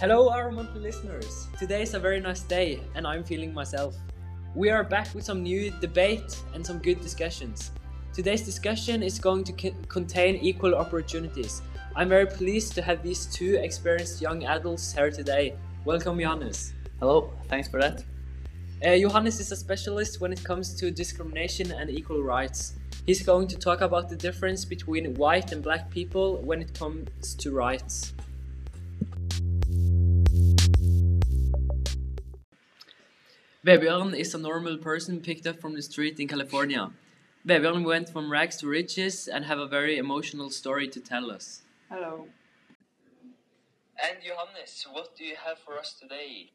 [0.00, 1.46] Hello, our monthly listeners.
[1.56, 3.94] Today is a very nice day, and I'm feeling myself.
[4.52, 7.70] We are back with some new debate and some good discussions.
[8.12, 11.62] Today's discussion is going to co- contain equal opportunities.
[11.94, 15.54] I'm very pleased to have these two experienced young adults here today.
[15.84, 16.74] Welcome, Johannes.
[16.98, 18.02] Hello, thanks for that.
[18.84, 22.74] Uh, Johannes is a specialist when it comes to discrimination and equal rights.
[23.06, 27.36] He's going to talk about the difference between white and black people when it comes
[27.36, 28.12] to rights.
[33.64, 36.90] Vebjørn is a normal person picked up from the street in California.
[37.48, 41.62] Vebjørn went from rags to riches and have a very emotional story to tell us.
[41.88, 42.28] Hello.
[43.96, 46.50] And Johannes, what do you have for us today?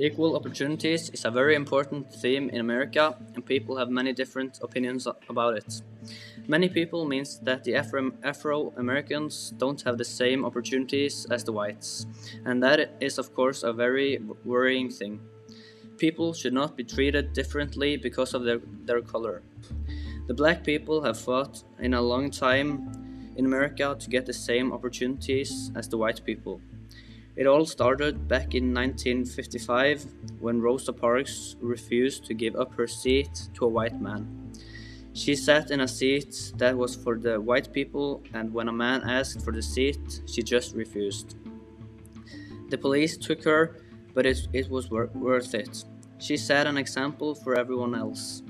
[0.00, 5.06] Equal opportunities is a very important theme in America, and people have many different opinions
[5.28, 5.82] about it.
[6.48, 12.06] Many people means that the Afro Americans don't have the same opportunities as the whites,
[12.44, 15.20] and that is of course a very worrying thing.
[15.98, 19.42] People should not be treated differently because of their, their color.
[20.28, 24.72] The black people have fought in a long time in America to get the same
[24.72, 26.60] opportunities as the white people.
[27.34, 30.06] It all started back in 1955
[30.38, 34.45] when Rosa Parks refused to give up her seat to a white man.
[35.16, 39.00] She sat in a seat that was for the white people, and when a man
[39.02, 41.36] asked for the seat, she just refused.
[42.68, 43.80] The police took her,
[44.12, 45.84] but it, it was wor worth it.
[46.18, 48.42] She set an example for everyone else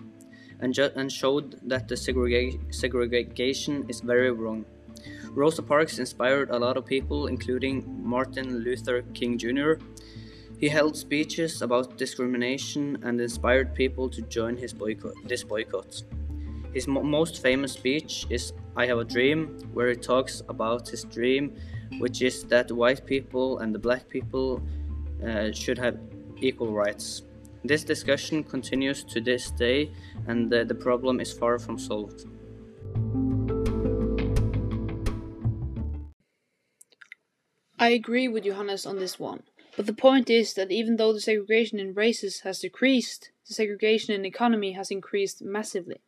[0.59, 4.65] and, and showed that the segrega segregation is very wrong.
[5.31, 9.75] Rosa Parks inspired a lot of people, including Martin Luther King Jr.
[10.59, 16.03] He held speeches about discrimination and inspired people to join his boycott, this boycott.
[16.77, 19.41] His mo most famous speech is I Have a Dream,
[19.73, 21.57] where he talks about his dream,
[22.01, 24.61] which is that white people and the black people
[25.27, 25.97] uh, should have
[26.37, 27.23] equal rights.
[27.65, 29.91] This discussion continues to this day,
[30.27, 32.27] and the, the problem is far from solved.
[37.79, 39.45] I agree with Johannes on this one.
[39.79, 44.13] But the point is that even though the segregation in races has decreased, the segregation
[44.13, 46.03] in economy has increased massively.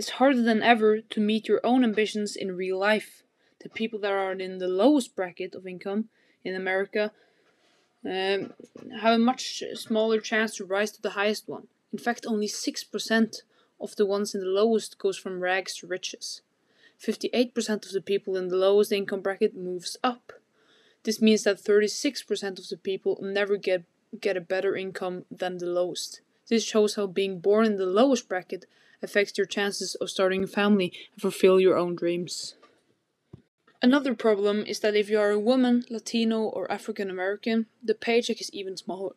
[0.00, 3.22] It's harder than ever to meet your own ambitions in real life.
[3.62, 6.08] The people that are in the lowest bracket of income
[6.42, 7.12] in America
[8.02, 8.54] um,
[9.02, 11.66] have a much smaller chance to rise to the highest one.
[11.92, 13.42] In fact, only 6%
[13.78, 16.40] of the ones in the lowest goes from rags to riches.
[16.98, 20.32] 58% of the people in the lowest income bracket moves up.
[21.02, 23.84] This means that 36% of the people never get,
[24.18, 26.22] get a better income than the lowest.
[26.48, 28.64] This shows how being born in the lowest bracket
[29.02, 32.54] affects your chances of starting a family and fulfill your own dreams.
[33.82, 38.40] Another problem is that if you are a woman, Latino, or African American, the paycheck
[38.40, 39.14] is even smaller.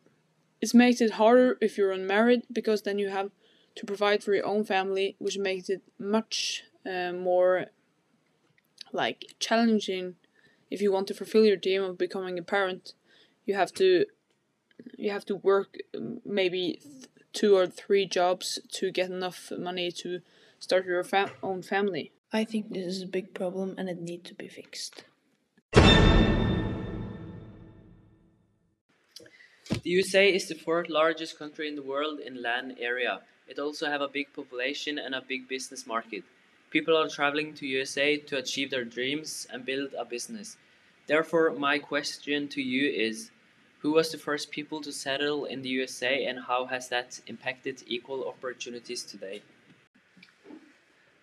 [0.60, 3.30] It makes it harder if you're unmarried because then you have
[3.76, 7.66] to provide for your own family, which makes it much uh, more
[8.92, 10.14] like challenging
[10.70, 12.94] if you want to fulfill your dream of becoming a parent,
[13.46, 14.06] you have to
[14.96, 15.76] you have to work
[16.24, 16.80] maybe
[17.34, 20.20] two or three jobs to get enough money to
[20.58, 22.12] start your fa own family.
[22.32, 25.04] I think this is a big problem and it needs to be fixed.
[29.84, 33.20] The USA is the fourth largest country in the world in land area.
[33.46, 36.22] It also have a big population and a big business market.
[36.70, 40.56] People are traveling to USA to achieve their dreams and build a business.
[41.06, 43.30] Therefore, my question to you is
[43.84, 47.82] who was the first people to settle in the USA and how has that impacted
[47.86, 49.42] equal opportunities today?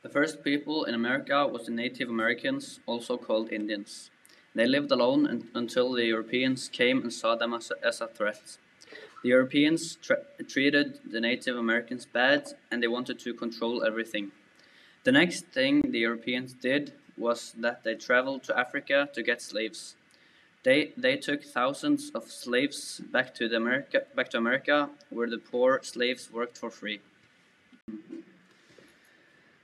[0.03, 4.11] The first people in America was the Native Americans, also called Indians.
[4.53, 8.57] They lived alone until the Europeans came and saw them as a, as a threat.
[9.23, 9.97] The Europeans
[10.47, 14.33] treated the Native Americans bad and they wanted to control everything.
[15.03, 19.95] The next thing the Europeans did was that they traveled to Africa to get slaves.
[20.63, 25.39] They, they took thousands of slaves back to, the America, back to America, where the
[25.39, 27.01] poor slaves worked for free.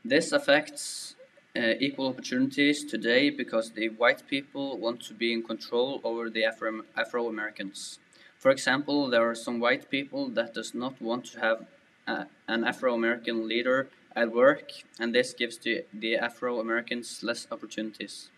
[0.04, 1.16] This affects
[1.56, 6.46] uh, equal opportunities today because the white people want to be in control over the
[6.46, 8.00] Afro, Afro Americans.
[8.38, 11.66] For example, there are some white people that does not want to have
[12.08, 17.48] uh, an Afro American leader at work, and this gives the, the Afro Americans less
[17.52, 18.30] opportunities.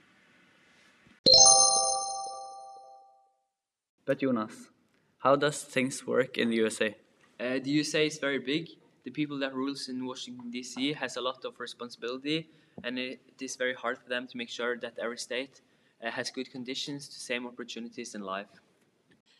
[4.09, 4.71] But Jonas,
[5.19, 6.95] how does things work in the USA?
[7.39, 8.67] Uh, the USA is very big.
[9.03, 10.93] the people that rules in Washington D.C.
[10.93, 12.49] has a lot of responsibility,
[12.83, 15.61] and it is very hard for them to make sure that every state
[16.03, 18.51] uh, has good conditions to same opportunities in life.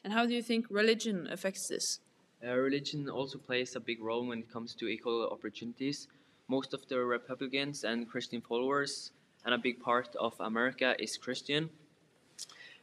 [0.04, 2.00] And how do you think religion affects this?
[2.46, 6.08] Uh, religion also plays a big role when it comes to equal opportunities.
[6.48, 9.14] Most of the Republicans and Christian followers,
[9.46, 11.72] and a big part of America is Christian.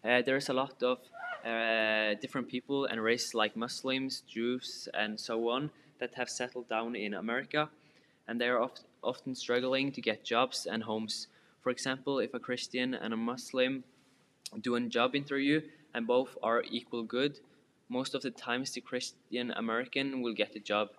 [0.06, 0.98] Uh, there's a lot of
[1.44, 6.94] uh, different people and races like Muslims, Jews, and so on that have settled down
[6.94, 7.68] in America,
[8.28, 11.26] and they are oft often struggling to get jobs and homes.
[11.60, 13.82] For example, if a Christian and a Muslim
[14.60, 15.60] do a job interview
[15.92, 17.40] and both are equal good,
[17.88, 20.90] most of the times the Christian American will get the job.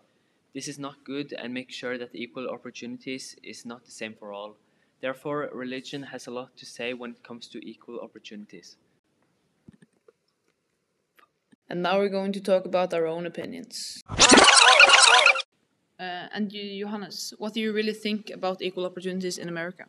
[0.53, 4.33] This is not good and make sure that equal opportunities is not the same for
[4.33, 4.57] all.
[4.99, 8.75] Therefore, religion has a lot to say when it comes to equal opportunities.
[11.69, 14.01] And now we're going to talk about our own opinions.
[15.99, 19.85] Uh, and you, Johannes, what do you really think about equal opportunities in America?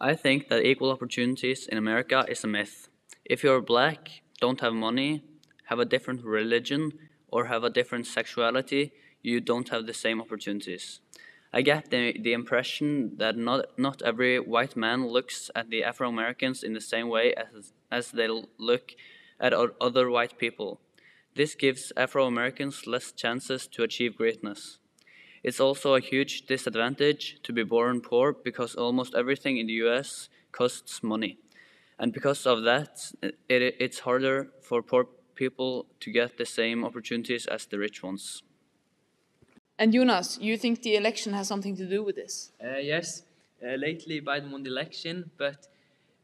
[0.00, 2.88] I think that equal opportunities in America is a myth.
[3.24, 5.24] If you're black, don't have money,
[5.66, 6.92] have a different religion,
[7.28, 8.92] or have a different sexuality,
[9.22, 11.00] you don't have the same opportunities.
[11.52, 16.08] I get the, the impression that not, not every white man looks at the Afro
[16.08, 18.28] Americans in the same way as, as they
[18.58, 18.92] look
[19.40, 20.80] at other white people.
[21.34, 24.78] This gives Afro Americans less chances to achieve greatness.
[25.42, 30.28] It's also a huge disadvantage to be born poor because almost everything in the US
[30.52, 31.38] costs money.
[31.98, 37.46] And because of that, it, it's harder for poor people to get the same opportunities
[37.46, 38.42] as the rich ones.
[39.78, 42.52] And Jonas, you think the election has something to do with this?
[42.62, 43.22] Uh, yes.
[43.62, 45.68] Uh, lately, Biden won the election, but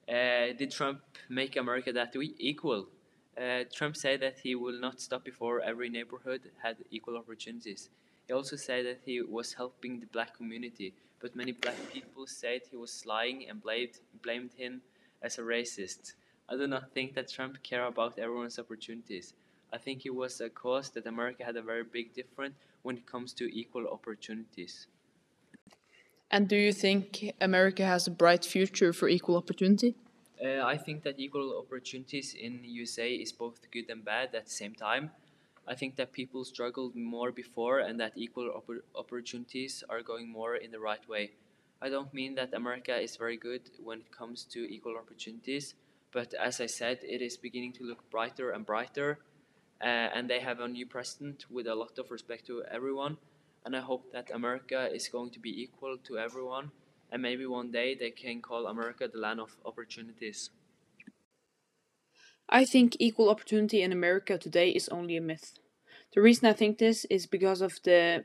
[0.09, 2.89] uh, did Trump make America that equal?
[3.37, 7.91] Uh, Trump said that he will not stop before every neighborhood had equal opportunities.
[8.27, 12.63] He also said that he was helping the black community, but many black people said
[12.71, 14.81] he was lying and blamed, blamed him
[15.23, 16.15] as a racist.
[16.49, 19.35] I do not think that Trump cared about everyone's opportunities.
[19.73, 23.07] I think it was a cause that America had a very big difference when it
[23.07, 24.87] comes to equal opportunities.
[26.31, 29.95] And do you think America has a bright future for equal opportunity?
[30.45, 34.51] Uh, I think that equal opportunities in USA is both good and bad at the
[34.51, 35.11] same time.
[35.67, 40.57] I think that people struggled more before and that equal oppor opportunities are going more
[40.57, 41.33] in the right way.
[41.81, 45.75] I don't mean that America is very good when it comes to equal opportunities,
[46.13, 49.19] but as I said, it is beginning to look brighter and brighter,
[49.83, 53.19] uh, and they have a new president with a lot of respect to everyone,
[53.65, 56.71] and I hope that America is going to be equal to everyone
[57.11, 60.51] and maybe one day they can call America the land of opportunities.
[62.49, 65.59] I think equal opportunity in America today is only a myth.
[66.15, 68.25] The reason I think this is because of the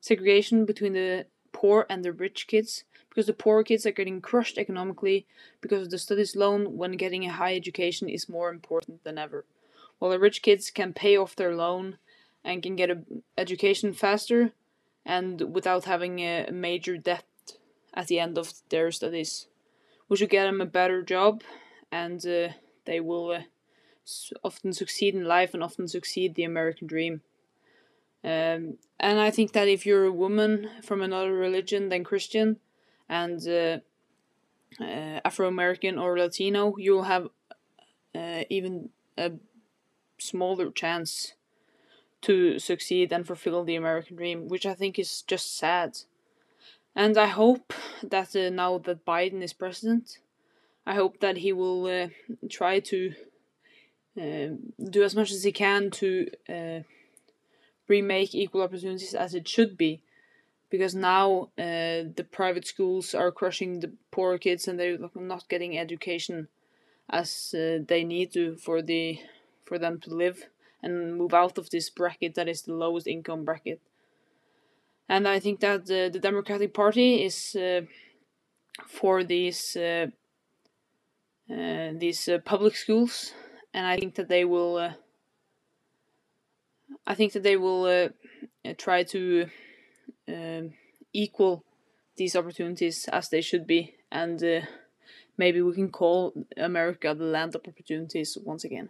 [0.00, 4.58] segregation between the poor and the rich kids, because the poor kids are getting crushed
[4.58, 5.26] economically
[5.60, 9.44] because of the studies loan when getting a high education is more important than ever.
[9.98, 11.98] While the rich kids can pay off their loan
[12.42, 14.52] and can get an education faster
[15.04, 17.24] and without having a major debt
[17.94, 19.46] at the end of their studies,
[20.08, 21.42] We should get them a better job,
[21.90, 22.48] and uh,
[22.84, 23.42] they will uh,
[24.42, 27.22] often succeed in life and often succeed the American dream.
[28.22, 32.58] Um, and I think that if you're a woman from another religion than Christian
[33.08, 33.78] and uh,
[34.80, 37.28] uh, Afro American or Latino, you'll have
[38.14, 39.32] uh, even a
[40.18, 41.34] smaller chance
[42.22, 45.98] to succeed and fulfill the American dream, which I think is just sad.
[46.96, 47.72] And I hope
[48.02, 50.18] that uh, now that Biden is president,
[50.86, 52.08] I hope that he will uh,
[52.48, 53.14] try to
[54.20, 54.48] uh,
[54.90, 56.80] do as much as he can to uh,
[57.88, 60.02] remake equal opportunities as it should be.
[60.70, 65.78] Because now uh, the private schools are crushing the poor kids and they're not getting
[65.78, 66.48] education
[67.10, 69.18] as uh, they need to for the
[69.64, 70.48] for them to live
[70.82, 73.80] and move out of this bracket that is the lowest income bracket
[75.08, 77.82] and I think that the, the Democratic Party is uh,
[78.86, 80.06] for these uh,
[81.50, 83.34] uh, these uh, public schools,
[83.74, 84.76] and I think that they will.
[84.76, 84.92] Uh,
[87.06, 89.46] I think that they will uh, try to
[91.12, 91.64] equal
[92.16, 94.42] these opportunities as they should be, and
[95.36, 98.88] maybe we can call America the land of opportunities once again.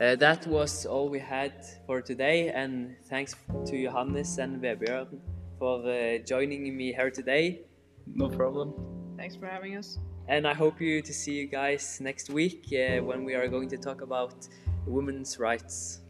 [0.00, 1.52] Uh, that was all we had
[1.86, 3.34] for today, and thanks
[3.66, 5.18] to Johannes and Vebjørn
[5.58, 7.60] for uh, joining me here today.
[8.06, 8.72] No problem.
[9.18, 9.98] Thanks for having us.
[10.30, 13.68] and I hope you to see you guys next week uh, when we are going
[13.70, 14.48] to talk about
[14.86, 16.00] women's rights.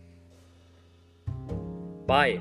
[2.06, 2.40] Bye.